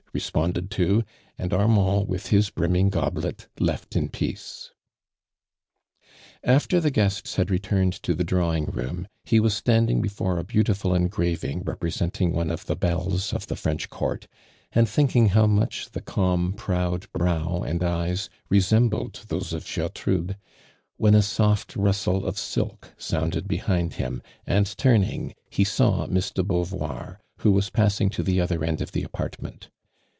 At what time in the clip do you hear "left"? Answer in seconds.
3.61-3.95